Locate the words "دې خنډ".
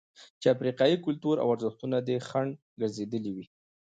2.07-2.51